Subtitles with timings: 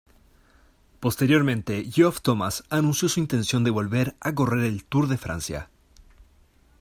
[0.99, 5.69] Posteriormente, Geoff Thomas anunció su intención de volver a correr el Tour de Francia.